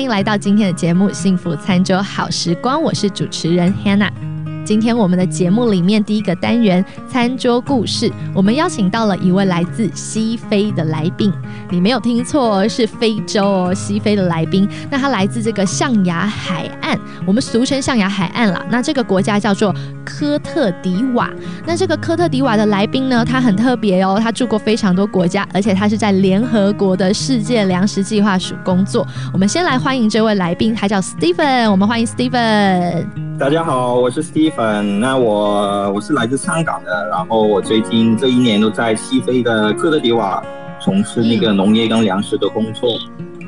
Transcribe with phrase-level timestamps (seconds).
[0.00, 4.29] 欢迎来到今天的节目《幸福餐桌好时光》，我是主持人 Hannah。
[4.70, 11.32] 今天我们的节目里面第一个单元餐桌故事，我们邀请到了一位来自西非的来宾。
[11.70, 14.68] 你没有听错，是非洲哦，西非的来宾。
[14.88, 16.96] 那他来自这个象牙海岸，
[17.26, 18.64] 我们俗称象牙海岸啦。
[18.70, 21.28] 那这个国家叫做科特迪瓦。
[21.66, 29.04] 那这个科特迪瓦的来宾呢，他很特别哦，他住过非常多国家，而且他是在联合国的世界粮食计划署工作。
[29.32, 31.68] 我们先来欢迎这位来宾，他叫 Stephen。
[31.68, 33.04] 我们欢迎 Stephen。
[33.36, 34.98] 大家好，我是 Stephen Stephen。
[34.98, 40.42] 那我我是来自香港的，然后我最近这一年都在西非的科特迪瓦
[40.80, 42.90] 从事那个农业跟粮食的工作。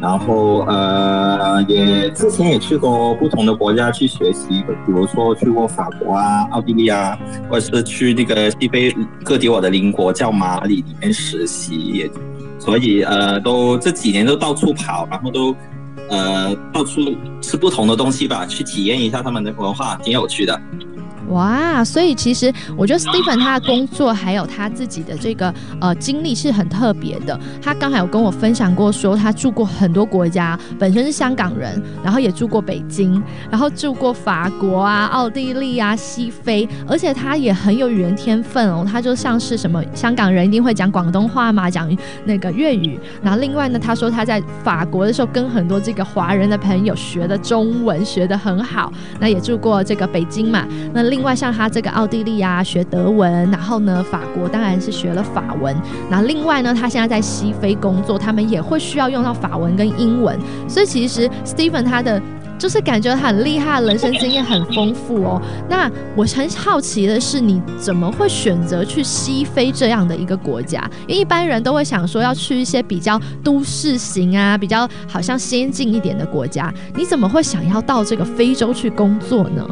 [0.01, 7.17] 然后呃，也之前也去过不同的国家去学习，比如说去过法国啊、奥地利啊，
[7.49, 11.77] 或者是去那个西非科特迪瓦的邻国叫马里里面实习。
[11.77, 12.11] 也
[12.59, 15.55] 所以呃，都这几年都到处跑，然后都。
[16.09, 17.01] 呃，到处
[17.41, 20.61] 吃不同的东西吧，去体验一下他们的文化，挺有趣的。
[21.33, 27.39] 哇，所以其实我觉得 Stephen 他的工作还有他自己的这个呃经历是很特别的。
[27.61, 38.85] 他刚才有跟我分享过，说他住过很多国家，本身是香港人，然后也住过北京，然后住过法国啊、奥地利啊、西非，而且他也很有语言天分哦。
[38.91, 41.89] 他就像是什么香港人一定会讲广东话嘛，讲
[42.25, 42.99] 那个粤语。
[43.23, 48.93] 然后另外呢，他说他在法国的时候跟很多这个华人的朋友学的中文学的很好。
[49.21, 51.13] 那也住过这个北京嘛，那。
[51.13, 55.73] 另另外，像他这个奥地利啊，学德文，然后呢，法国当然是学了法文。
[56.11, 60.37] 那另外呢，他现在在西非工作，他们也会需要用到法文跟英文。
[60.69, 62.21] 所以其实 Stephen 他的
[62.59, 65.41] 就是感觉很厉害，人生经验很丰富哦。
[65.69, 70.91] 那我很好奇的是，你怎么会选择去西非这样的一个国家？
[71.07, 76.75] 因为一般人都会想说要去一些比较都市型啊，比较好像先进一点的国家。
[76.97, 79.65] 你怎么会想要到这个非洲去工作呢？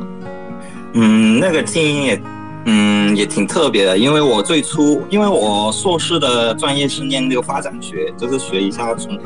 [0.94, 2.22] 嗯，那个经验也，
[2.64, 3.97] 嗯，也挺特别的。
[3.97, 9.19] 因为我最初，因为我硕士的专业是念那个发展学，就是学一下从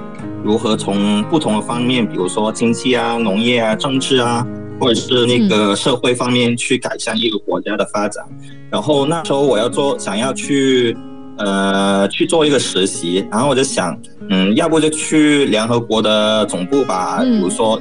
[0.45, 4.47] 如何从不同的方面，比如说经济啊、农业啊、政治啊，
[4.79, 8.23] 或者是那个社会方面去改善一个国家的发展。
[8.71, 10.95] 然后那时候我要做，想要去，
[11.39, 13.27] 呃，去做一个实习。
[13.31, 17.81] 然后我就想，嗯，要不就去联合国的总部吧，比如说。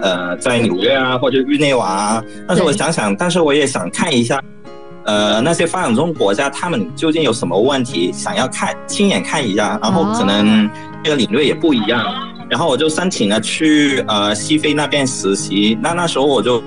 [0.00, 4.40] 呃，在纽约啊，或者日内瓦啊，但是我想想，但是我也想看一下，
[5.04, 10.70] 呃，那些发展中国家他们究竟有什么问题，想要看亲眼看一下，然后可能
[11.02, 12.04] 这个领略也不一样，
[12.48, 16.62] 然后我就申请了去呃西非那边实习，那那时候我就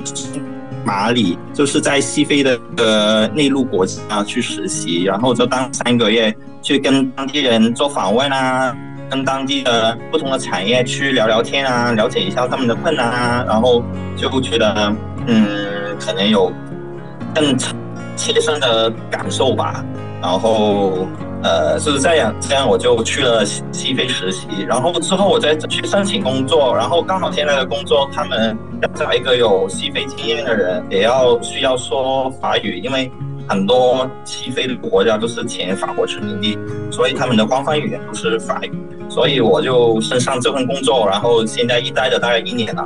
[0.85, 8.75] 马里就是在西非的呃内陆国家去实习，然后就当三个月去跟当地人做访问啊。
[9.09, 13.83] 跟当地的不同的产业去聊聊天啊，了解一下他们的困难啊，然后
[14.15, 14.95] 就觉得，
[15.27, 16.51] 嗯，可能有
[17.33, 17.57] 更
[18.15, 19.83] 切身的感受吧。
[20.21, 21.07] 然后，
[21.43, 24.47] 呃，是这样，这样我就去了西非实习。
[24.67, 33.11] 然后之后我再去申请工作，然后刚好现在的工作他们要找一个有西非经验的人，也要需要说法语，因为
[33.47, 36.57] 很多西非的国家都是前法国殖民地，
[36.91, 38.71] 所以他们的官方语言都是法语。
[39.15, 42.85] 所以我就身上这份工作，然后现在一待了大概一年了。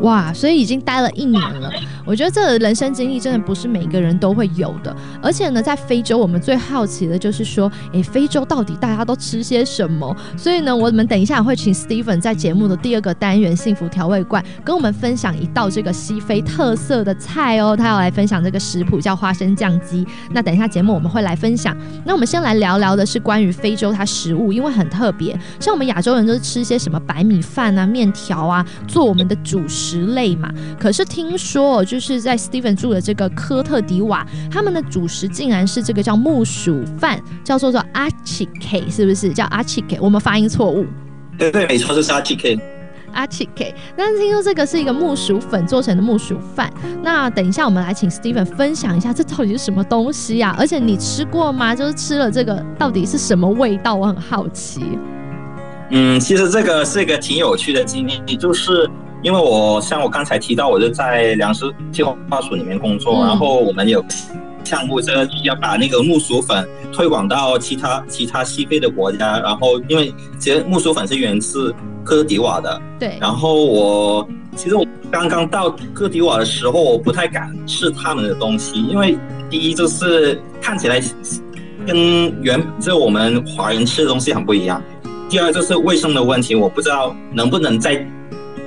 [0.00, 1.70] 哇，所以已经待了一年了。
[2.06, 4.94] 我觉得这人生经历真的不是每个人都会有的。
[5.22, 10.16] 而且呢，在非洲，我们最好奇的就是说，诶，非洲到底大家都吃些什么？
[10.36, 17.76] 所以呢，我们等一下会请 Steven 在节目的第二个单元“幸福调味罐”跟我们分享一道这个西非特色的菜哦。
[17.76, 20.06] 他要来分享这个食谱，叫花生酱鸡。
[20.30, 21.76] 那等一下节目我们会来分享。
[22.04, 25.38] 那我们先来聊聊的是关于非洲它食物，因为很特别。
[25.60, 29.89] 像我们亚洲人都是吃些什么白米饭啊、面条啊，做我们的主食。
[29.90, 39.98] 食类嘛，可是听说就是在 Steven 住的这个科特迪瓦，他们的主食竟然是这个叫木薯饭，叫做做阿奇 K，是不是叫阿奇 K？
[40.00, 40.86] 我们发音错误。
[41.36, 42.56] 对对，没错，就是阿奇 K。
[43.12, 43.74] 阿奇 K。
[43.96, 46.72] 但是听说这个是一个木薯粉做成的木薯饭。
[47.02, 50.54] 那等一下我们来请 Steven 分享一下，这到底是什么东西呀？
[50.56, 51.74] 而且你吃过吗？
[51.74, 53.96] 就是吃了这个到底是什么味道？
[53.96, 54.82] 我很好奇。
[55.90, 58.88] 嗯，其实这个是一个挺有趣的经历，就是。
[59.22, 64.02] 因为我像我刚才提到，我就在粮食计划署里面工作，然后我们有
[64.64, 65.12] 项目，这
[65.44, 69.38] 要把那个木薯粉推广到其他其他西非的国家。
[69.40, 71.70] 然后，因为其实木薯粉是源自
[72.02, 73.18] 科特迪瓦的，对。
[73.20, 74.26] 然后我
[74.56, 79.18] 其实我刚刚到科特迪瓦的时候，我不太敢吃他们的东西，因为
[79.50, 80.98] 第一就是看起来
[81.86, 84.82] 跟原就我们华人吃的东西很不一样，
[85.28, 88.06] 第二就是卫生的问题，我不知道能不能在。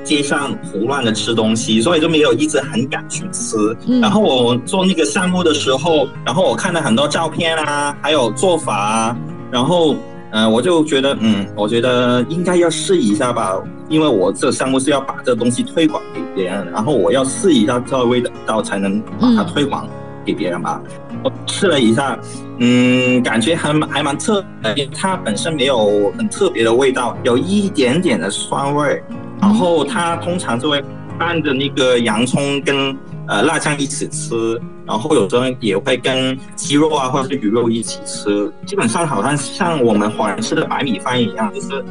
[0.04, 3.56] 街上胡乱的吃东西，所以就没有一直很敢去吃。
[3.88, 9.18] 嗯然后我做那个项目的时候，然后我看了很多照片啊，还有做法啊，
[9.52, 9.96] 然后
[10.32, 13.56] 呃，我就觉得嗯，我觉得应该要试一下吧，
[13.88, 19.88] 因为我这个项目是要把这个东西推广给别人，然后我要试一下这个味道才能把它嗯推广
[20.26, 20.82] 给别人吧。
[21.24, 22.20] 我试了一下，
[22.60, 24.44] 嗯，感觉还蛮还蛮特
[24.76, 29.04] 别，它本身没有很特别的味道，有一点点的酸味儿，
[29.44, 30.82] 然后它通常就会
[31.20, 32.98] 拌着那个洋葱跟
[33.28, 41.84] 呃辣酱一起吃，然后有时候也会跟鸡肉啊或者是鱼肉一起吃，基本上好像像我们华人吃的白米饭一样，就是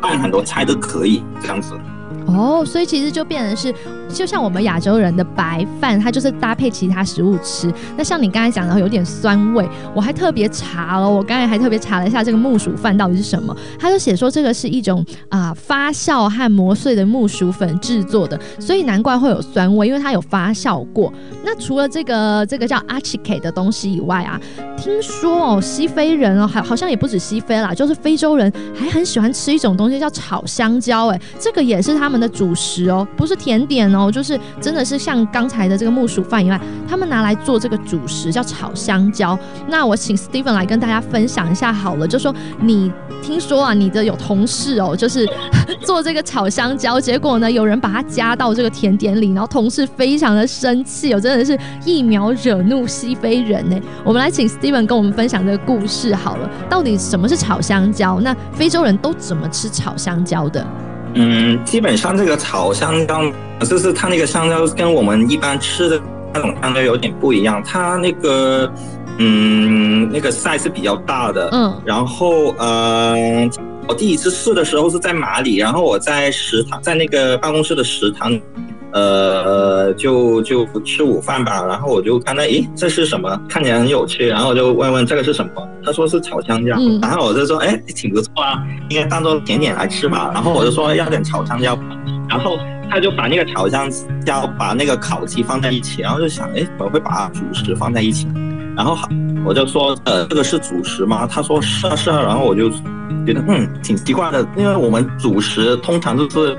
[0.00, 1.74] 拌很多菜都可以这样子。
[2.28, 3.74] 哦，所以其实就变成是，
[4.08, 7.72] 就像我们亚洲人的白饭，它就是搭配其他食物吃。
[7.96, 13.56] 那像你刚才讲的有点酸味，我还特别查了，我刚才还特别查了一下这个木薯饭到底是什么。
[13.78, 21.12] 他就写说这个是一种啊、发酵和磨碎的木薯粉制作的，所以难怪会有酸味，因为它有发酵过。
[21.42, 24.38] 那除了这个这个叫阿奇 K 的东西以外啊，
[24.76, 39.38] 听说哦，西非人哦，还好像也不止西非啦，就是非洲人还很喜欢吃一种东西叫炒香蕉，哎，这个也是他们的主食哦，不是甜点哦，就是真的是像刚才的这个木薯饭以外，他们拿来做这个主食叫炒香蕉。
[39.68, 42.92] 那我请 Steven 来跟大家分享一下好了，就说你
[43.22, 45.28] 听说啊，你的有同事哦，就是
[45.82, 53.78] 做这个炒香蕉，结果呢，有人把它加到这个甜点里，然后同事非常的生气哦，真的是一秒惹怒西非人呢。
[54.04, 58.20] 我们来请 Steven 跟我们分享这个故事好了，到底什么是炒香蕉？
[58.20, 60.66] 那非洲人都怎么吃炒香蕉的？
[61.20, 63.32] 嗯，基本上这个炒香蕉，
[63.64, 66.00] 就是它那个香蕉跟我们一般吃的
[66.32, 68.72] 那种香蕉有点不一样，它那个
[69.18, 71.82] 嗯那个 size 比较大的，嗯。
[71.84, 73.16] 然后呃，
[73.88, 78.32] 我第一次试的时候是在马里，然后我在食堂，在那个办公室的食堂，
[78.92, 83.40] 呃，就就吃午饭吧，然后我就看到，诶，这是什么？
[83.48, 85.68] 看起来很有趣，然后我就问问这个是什么？
[85.84, 90.30] 他说是炒香蕉，嗯然后我就说，诶，挺不错啊，应该当做甜点来吃吧。
[90.32, 91.78] 然后我就说要点炒香蕉，
[92.28, 92.58] 然后
[92.90, 93.90] 他就把那个炒香
[94.24, 98.26] 蕉把那个烤鸡放在一起，然后就想，诶，怎么会把主食放在一起？
[98.76, 99.08] 然后好，
[99.44, 101.26] 我就说，呃，这个是主食吗？
[101.26, 102.70] 他说是啊是啊，然后我就
[103.26, 106.56] 觉得嗯挺奇怪的，因为我们主食通常都是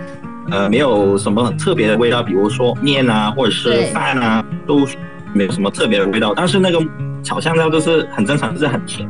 [0.51, 4.87] 呃没有什么很特别的味道，比如说面啊或者是饭啊都
[5.33, 6.79] 没有什么特别的味道，但是那个
[7.23, 9.07] 炒香料就是很正常，就是很甜。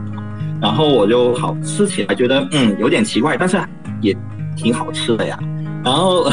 [0.61, 3.57] 然后我就好吃起来觉得嗯有点奇怪，但是
[4.01, 4.15] 也
[4.57, 5.39] 挺好吃的呀。
[5.83, 6.29] 然后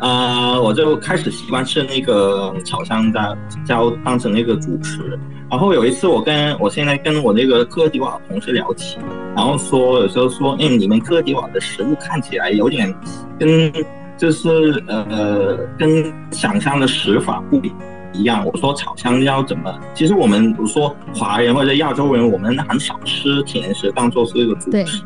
[0.00, 3.36] 呃我就开始习惯吃那个炒香蕉
[3.66, 5.18] 蕉当成那个主食。
[5.48, 8.98] 然后有一次我跟我现在跟我那个科迪瓦同事聊起，
[9.36, 12.92] 然后说有时候说嗯你们科迪瓦的食物看起来有点
[13.38, 13.70] 跟
[14.16, 17.72] 就是呃跟想象的食法不一
[18.12, 18.44] 一样。
[18.46, 19.72] 我说炒香蕉怎么？
[19.94, 25.02] 其实我们我说华人或者亚洲人，我们很少吃甜食当做是一个主食。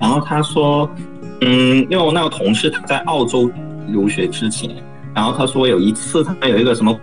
[0.00, 0.88] 然后他说，
[1.40, 3.50] 嗯，因为我那个同事他在澳洲
[3.88, 4.70] 留学之前，
[5.14, 6.96] 然后他说有一次他有一个什么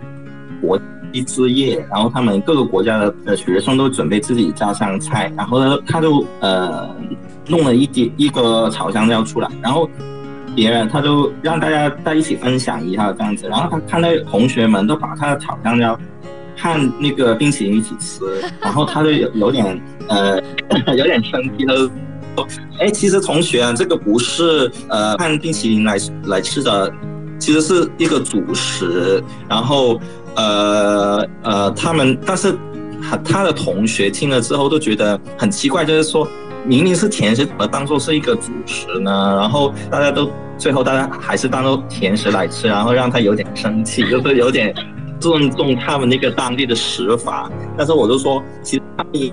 [0.62, 0.78] 国
[1.12, 6.88] 际之夜，然后他们各个国家的的学生都准备自己家乡菜，然后呢他就呃
[7.48, 9.88] 弄了一点一个炒香蕉出来，然后。
[10.54, 15.98] 别人他就让大家在一起分享一下这样子，然后他看到同学们都把他的炒香蕉
[16.56, 18.20] 和那个冰淇淋一起吃，
[18.60, 20.40] 然后他就有有点呃
[20.96, 21.90] 有点生气，他说
[22.80, 26.92] ：“哎，其实同学，这个不是呃看冰淇淋来来吃的，
[27.38, 29.22] 其实是一个主食。
[29.48, 30.00] 然后
[30.34, 32.54] 呃呃他们，但是
[33.00, 36.26] 他他的同学听了之后都觉得很奇怪，就是说。”
[36.66, 39.36] 明明是甜食，怎么当做是一个主食呢？
[39.40, 44.74] 然后大家都最后大家还是当做甜食来吃，然后让他有点生气，就是有点
[45.18, 47.50] 尊重他们那个当地的食法。
[47.76, 49.32] 但是我就说，其实他们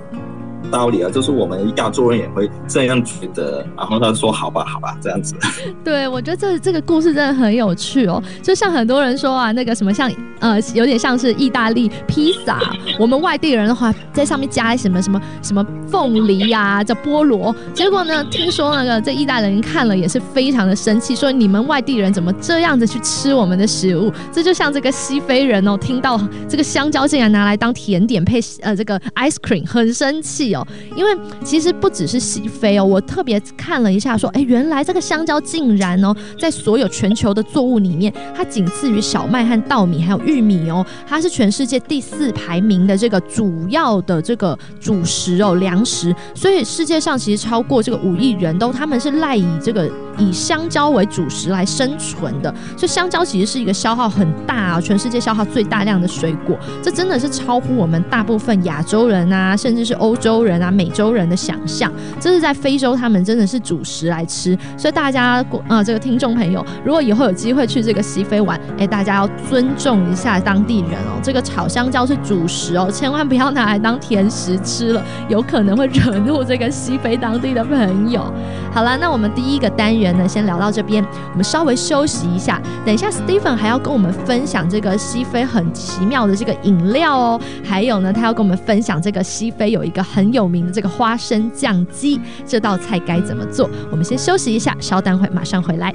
[0.72, 3.66] 道理啊，就是我们亚洲人也会这样觉得。
[3.76, 5.36] 然后他说：“好吧，好吧，这样子。
[5.84, 8.22] ”对，我觉得这这个故事真的很有趣哦。
[8.42, 12.60] 就像很多人说啊，那个什么像呃，有点像是意大利披萨，
[13.00, 17.56] 我们外地人的话，在上面加什么什么什么凤梨呀、叫菠萝。
[17.74, 24.12] 结果呢，听说那个这意大利人看了也是非常的生气，说你们外地人怎么这样子去吃我们的食物？
[24.32, 30.57] 这就像这个西非人哦，听到这个香蕉竟然拿来当甜点配呃这个 ice cream，很生气。
[30.96, 31.12] 因为
[31.44, 46.16] 其实不只是西非哦，我特别看了一下，说，哎，原来这个香蕉竟然哦，在所有全球的作物里面，它仅次于小麦和稻米还有玉米哦，它是全世界第四排名的这个主要的这个主食哦，粮食。
[46.36, 61.92] 所以世界上其实超过这个五亿人都他们是赖以这个以香蕉为主食来生存的，所以香蕉其实是一个消耗很大啊，全世界消耗最大量的水果，这真的是超乎我们大部分亚洲人啊，甚至是欧洲人啊、美洲人的想象。
[62.20, 78.34] 这是在非洲，他们真的是主食来吃，所以大家啊，这个听众朋友，如果以后有机会去这个西非玩，哎，大家要尊重一下当地人哦，这个炒香蕉是主食哦，千万不要拿来当甜食吃了，有可能会惹怒这个西非当地的朋友。
[78.74, 93.70] 好了，那我们第一个单元呢，先聊到这边，我们稍微休息一下，等一下 Stephen 还要跟我们分享这个西非很奇妙的这个饮料哦，还有呢，他要跟我们分享这个西非有一个很有名的这个花生酱鸡，这道菜该怎么做？
[93.92, 95.94] 我们先休息一下，稍等会马上回来。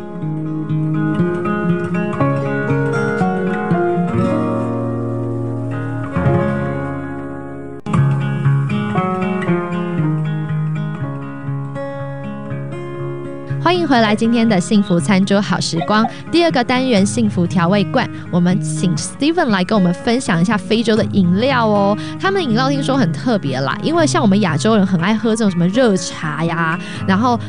[13.73, 21.97] 欢迎回来，今天的幸福餐桌好时光第二个单元幸福调味罐，我们请 Steven 来跟我们分享一下非洲的饮料哦。
[22.21, 27.41] 他们饮料听说很特别啦，因为像我们亚洲人很爱喝这种什么热茶呀，然后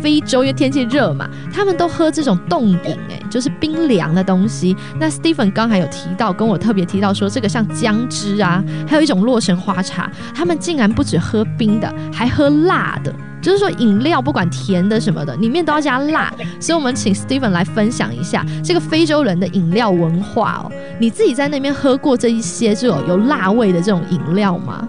[0.00, 4.74] 非洲因为天气热嘛，他们都喝这种冻饮，哎，就是冰凉的东西。
[4.98, 13.14] 那 Steven 刚才有提到，跟我特别提到说，这个像姜汁啊，还有一种洛神花茶，他们竟然不止喝冰的，还喝辣的。
[13.40, 16.32] 就是说，饮料不管甜的什么的，里面都要加辣。
[16.60, 20.72] 所以，我们请 Steven 来分享一下这个非洲人的饮料文化哦。
[20.98, 24.86] 你自己在那边喝过这一些这种有辣味的这种饮料吗？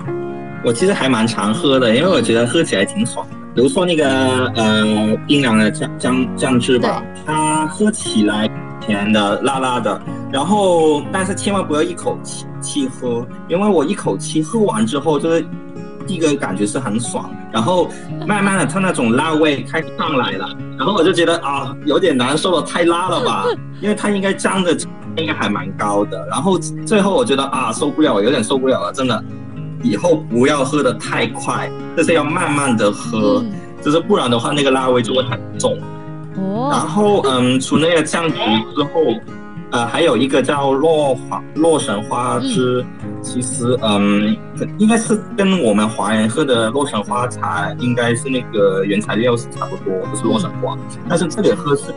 [0.63, 3.36] 我其实还蛮常喝的，因为我觉得喝起来挺爽的。
[3.56, 8.50] 比如说那个呃冰凉的酱酱酱汁吧，它喝起来
[8.82, 10.01] 甜的、辣辣的。
[10.32, 15.46] 然后，但是千万不要一口气气喝，因为我一口气喝完之后就是。
[16.08, 17.89] 第一个感觉是很爽，然后
[18.25, 23.46] 慢慢的它那种辣味开始上来了，然后我就觉得啊有点难受了，太辣了吧？
[23.82, 24.77] 因为它应该降的
[25.18, 29.24] 应该还蛮高的，然后最后我觉得啊受不了，有点受不了了，真的，
[29.82, 33.44] 以后不要喝的太快，就是要慢慢的喝，
[33.82, 35.77] 就是不然的话那个辣味就会很重。
[36.38, 36.70] 哦。
[36.72, 38.36] 然后嗯，除那个酱汁
[38.75, 38.89] 之后。
[39.71, 42.83] 呃，还有一个叫洛花洛神花汁，
[43.21, 44.35] 其实嗯，
[44.79, 50.75] 应该是跟我们华人喝的洛神花茶应该是那个原材料是差不多，不是洛神花。
[51.07, 51.93] 但是这里喝是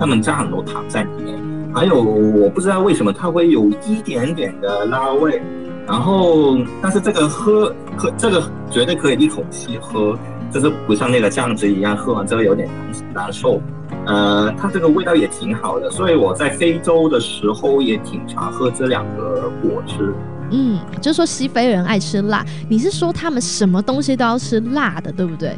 [0.00, 1.38] 他们加很多糖在里面，
[1.72, 5.40] 还有我不知道为什么它会有一点点的辣味，
[5.86, 10.18] 然后但是这个喝喝这个绝对可以一口气喝，
[10.50, 13.62] 就是不像那个酱汁一样，喝完之后有点难难受。
[14.06, 20.14] 呃，它这个味道也挺好的，所以我在非洲的时候也挺常喝这两个果汁。
[20.50, 25.54] 嗯，就说西非人爱吃辣，你是说他们什么东西都要吃辣的，对不对？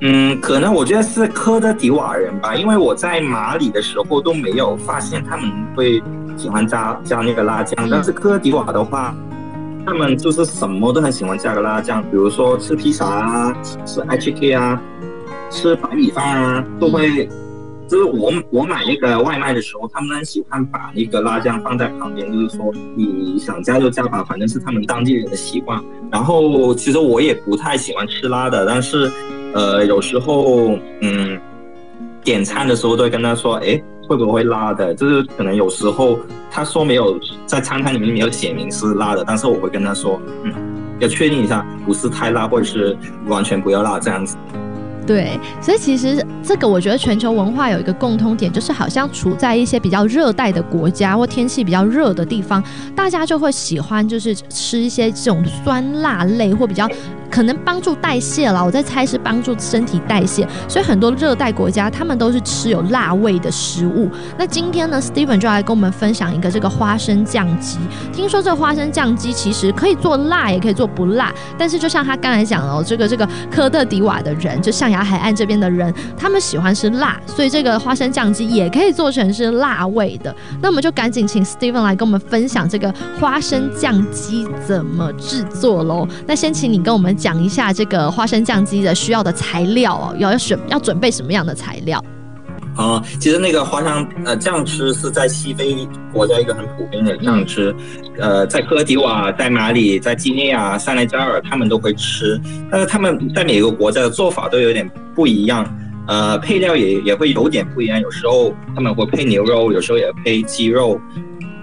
[0.00, 6.02] 嗯，可能我觉得是科德迪瓦人吧，因为我在马里的时候都没有发现他们会
[6.36, 9.14] 喜欢加加那个辣酱，但是科德迪瓦的话，
[9.86, 14.80] 他们就是什么都很喜欢加个辣酱，比如说吃披萨啊，吃 H K 啊。
[15.50, 17.26] 吃白米饭啊，都会，
[17.88, 25.82] 就是我我买那个外卖的时候，他们喜欢把那个辣酱放在旁边，就是说你想加就加吧，反正是他们当地人的习惯。
[26.10, 29.10] 然后其实我也不太喜欢吃辣的，但是，
[29.54, 31.38] 呃，有时候嗯，
[32.22, 34.94] 点餐的时候都会跟他说，哎，会不会辣的？
[34.94, 36.18] 就是可能有时候
[36.50, 40.52] 他说没有在餐单里面没有写明是辣的，但是我会跟他说，嗯，
[40.98, 44.36] 要确定一下不是太辣，或者是完全不要辣这样子。
[45.08, 52.62] 对，所以其实这个我觉得全球文化有一个共通点，就是好像处在一些比较热带的国家或天气比较热的地方，
[52.94, 56.86] 大家就会喜欢就是吃一些这种酸辣类或比较。
[57.30, 64.08] 可能帮助代谢了，我在猜是帮助身体代谢，所以很多热带国家他们都是吃有辣味的食物。
[64.38, 67.78] 那今天呢，Steven 就来跟我们分享一个这个花生酱鸡。
[68.12, 71.32] 听说这花生酱鸡其实可以做辣，也可以做不辣。
[71.58, 80.34] 但是就像他刚才讲哦，这个这个科特迪瓦的人，就象牙海岸这边的人，他们喜欢吃辣，所以这个花生酱鸡也可以做成是辣味的。
[80.62, 86.08] 那我们就赶紧请 Steven 来跟我们分享这个花生酱鸡怎么制作喽。
[86.26, 87.17] 那先请你跟我们。
[87.18, 92.02] 讲一下这个花生酱鸡的需要的材料哦，要要选要准备什么样的材料？
[92.76, 95.76] 啊，其实那个花生呃酱汁是在西非
[96.12, 97.74] 国家一个很普遍的酱汁，
[98.20, 105.66] 呃，在科迪瓦、在马里、在基内亚、塞内加尔他们都会吃，但是他们在每个国家的做法都有点不一样，
[106.06, 111.00] 呃，配料也也会有点不一样，有时候他们会配牛肉，有时候也配鸡肉。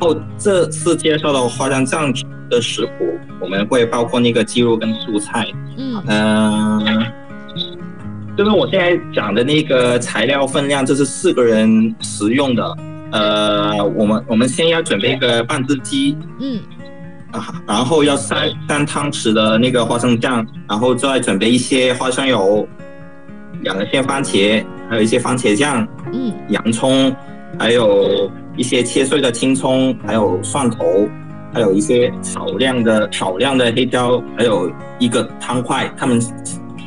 [0.01, 2.25] 后这次介绍的花生酱汁。
[2.50, 5.48] 的食谱我们会包括那个鸡肉跟蔬菜，
[5.78, 7.06] 嗯，
[8.38, 12.78] 就是我现在讲的那个材料分量，这是四个人食用的。
[13.12, 16.60] 呃，我们我们先要准备一个半只鸡，嗯，
[17.32, 22.68] 啊，然后要三三汤匙的那个花生酱，然后再准备一些花生油，
[23.62, 27.16] 两个片番茄，还有一些番茄酱，嗯，洋葱，
[27.58, 31.08] 还有一些切碎的青葱，还有蒜头，
[31.55, 34.69] 还有一些少量的少量的黑椒，还有
[35.00, 35.91] 一个汤块。
[35.97, 36.21] 他们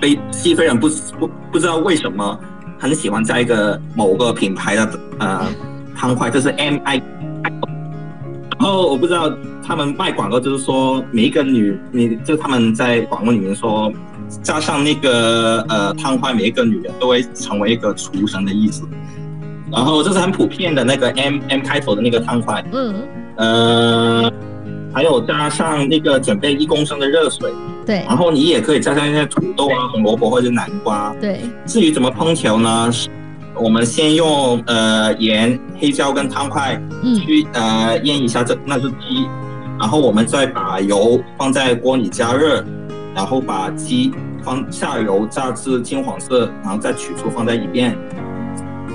[0.00, 2.38] 非西非人不不不知道为什么
[2.78, 5.46] 很喜欢加一个某个品牌的呃。
[6.00, 7.02] 汤块就是 M I，
[7.42, 9.32] 然后我不知道
[9.66, 13.92] 他们卖广告就是说每一个女，你就他们在广告里面说
[14.40, 18.88] 加上那个呃汤块，每一个女人都会成为一个厨神的意思。
[19.72, 22.94] 然后这是很普遍的那个 M M 开头的那个汤块，嗯，
[23.34, 24.32] 呃，
[24.92, 27.52] 还有加上那个准备一公升的热水，
[27.84, 31.40] 对，然后你也可以加上一些土豆啊、红萝卜或者南瓜，对。
[31.66, 32.90] 至于怎么烹调呢？
[33.60, 36.80] 我们先用呃盐、黑椒跟汤块
[37.26, 39.26] 去呃腌一下这那只鸡，
[39.80, 42.64] 然后我们再把油放在锅里加热，
[43.16, 44.12] 然后把鸡
[44.44, 47.98] 放下油炸至金黄色，然后再取出放在一边，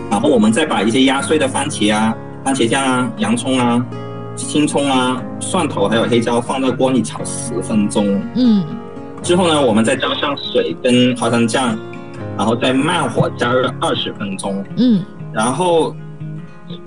[0.09, 3.85] 然后我们再把一些压碎的番茄啊、番茄酱啊、洋葱啊、
[4.35, 8.63] 青葱啊、蒜头还有黑椒放在锅里炒十分钟，嗯，
[9.21, 11.77] 之后呢，我们再加上水跟花生酱。
[12.35, 15.95] 然后再慢火加热二十分钟，嗯，然后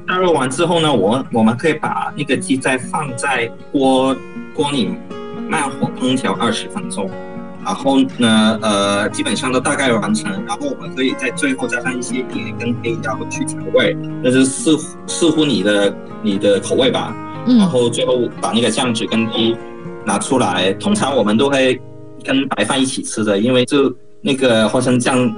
[0.09, 4.17] 加热完之后呢，我我们可以把那个鸡再放在锅
[4.53, 4.91] 锅里
[5.49, 7.09] 慢火烹调二十分钟，
[7.65, 10.33] 然后呢，呃，基本上都大概完成。
[10.49, 17.15] 然后我们可以在最后加上一些盐跟黑椒去调味，那就视乎视乎你的你的口味吧。
[17.47, 19.57] 嗯，然后最后把那个酱汁跟鸡
[20.05, 21.81] 拿出来，通常我们都会
[22.23, 23.95] 跟白饭一起吃的，因为就。
[24.23, 25.33] 那个花生酱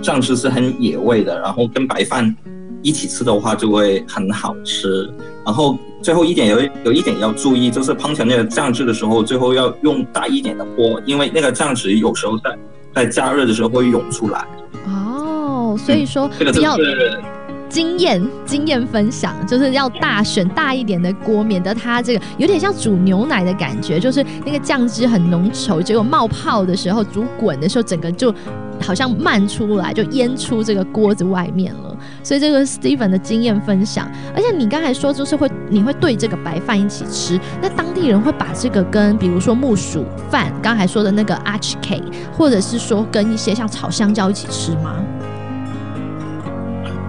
[0.00, 2.34] 酱汁是很野味的，然后跟白饭
[2.80, 5.12] 一起吃的话就会很好吃。
[5.44, 12.58] 然后最后一点有有一点要注意，就是烹调那个酱汁的时候，最后要用大一点的锅，因为那个酱汁有时候在
[12.94, 14.46] 在加热的时候会涌出来。
[14.86, 16.60] 哦，所以说这个是
[17.70, 28.34] 经验经验分享，就是要大选大一点的锅，免得它这个有点像煮牛奶的感觉，就是那个酱汁很浓稠，结果冒泡的时候，煮滚的时候，整个就
[28.82, 31.96] 好像漫出来，就淹出这个锅子外面了。
[32.24, 42.02] 所以这个 Steven 的经验分享，而且你刚才说就是会你会对这个白饭一起吃，那当地人会把这个跟比如说木薯饭，刚才说的那个 Arch Cake，
[42.36, 44.96] 或者是说跟一些像炒香蕉一起吃吗？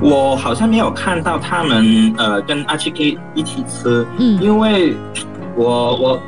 [0.01, 4.95] 我好像没有看到他们呃跟阿奇 K 一起吃，嗯，因为
[5.55, 6.19] 我我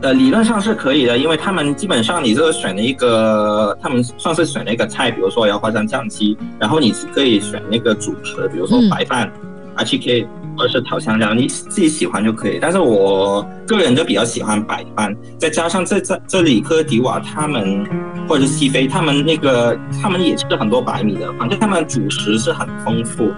[0.00, 9.30] 呃理论上是可以的，因为他们基本上你这个选了一个，他们算是选了一个菜，比如说要花生酱鸡，然后你是可以选那个主食，比如说白饭，
[9.74, 10.26] 阿奇 K。
[10.56, 12.58] 或者是炒香蕉，你自己喜欢就可以。
[12.60, 17.84] 但是我个人就比较喜欢白饭，再加上这这这里科迪瓦他们
[18.28, 23.30] 或者是西非他们那个他们也吃很多白米的，反正他们主食是很丰富，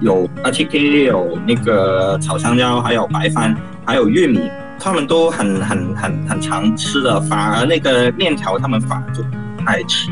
[0.00, 7.20] 有 H K 有那个炒香蕉，还有白饭，还有玉米，他们都很很很很常吃的。
[7.22, 10.10] 反而那个面条他们反而就不爱吃。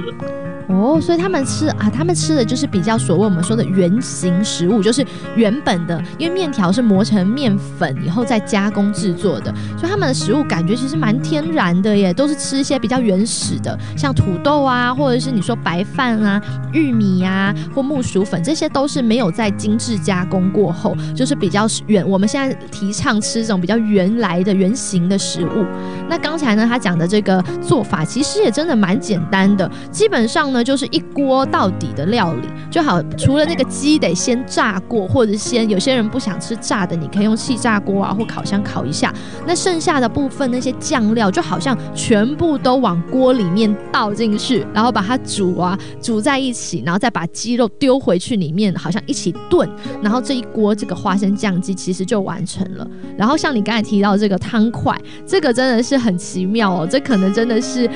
[0.69, 5.05] 哦，所以他们吃啊，他们吃的就是比较所谓我们说的原型食物，就是
[5.35, 16.41] 原本的，因为面条是磨成面粉以后再加工制作的，所以他们的食物感觉其实蛮天然的耶，都是吃一些比较原始的，像土豆啊，或者是你说白饭啊、
[16.73, 22.07] 玉米呀或木薯粉，这些都是没有在精致加工过后，就是比较原。
[22.07, 25.65] 我们现在提倡吃这种比较原来的原型的食物。
[26.09, 30.65] 那刚才呢，他讲的这个做法其实也真的蛮简单的，基本上呢。
[30.69, 39.11] 就是一锅到底的料理就好，除了那个鸡得先炸过，或者先有些人不想吃炸的，你可以用气炸锅啊或烤箱烤一下。
[39.47, 49.67] 那剩下的部分那些酱料就好像全部都往锅里面倒进去，然后把它煮啊煮在一起，然后再把鸡肉丢回去里面，好像一起炖，
[50.03, 52.87] 然后这一锅这个花生酱鸡其实就完成了。
[53.17, 54.95] 然后像你刚才提到这个汤块，
[55.27, 57.89] 这个真的是很奇妙哦，这可能真的是。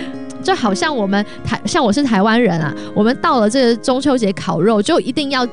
[0.42, 5.46] 就好像我们台，像我是台湾人啊，我们到了这个中秋节烤肉，就一定要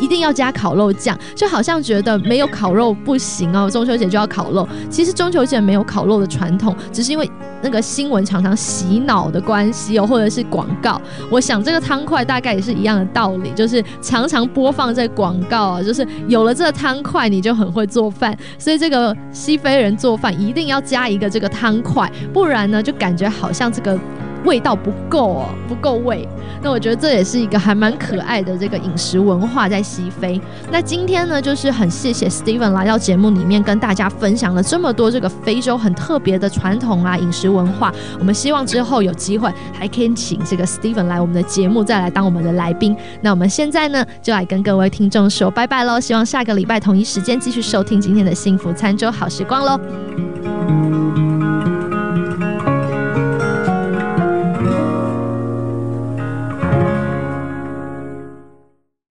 [0.00, 4.66] 一定要加烤肉酱，就好像觉得没有烤肉不行哦，中秋节就要烤肉。
[4.90, 7.30] 其实中秋节没有烤肉的传统，只是因为
[7.62, 11.00] 那个新闻常常洗脑的关系哦，或者是广告。
[11.30, 23.98] 我想这个汤块大概也是一样的道理，就是常常播放在广告啊，就是有了这个汤块你就很会做饭，所以这个西非人做饭一定要加一个这个汤块，不然呢就感觉好像这个。
[24.46, 26.26] 味道不够哦，不够味。
[26.62, 30.40] 那我觉得这也是一个还蛮可爱的这个饮食文化在西非。
[30.70, 37.92] 那今天呢，就是很谢谢 Steven 来到节目里面跟大家分享了这么多这个非洲很特别的传统啊饮食文化。
[38.18, 42.96] 我们希望之后有机会还可以请这个 Steven 来我们的节目，再来当我们的来宾。
[43.20, 46.00] 那我们现在呢，就来跟各位听众说拜拜喽！
[46.00, 51.25] 希望下个礼拜同一时间继续收听今天的幸福餐桌好时光喽。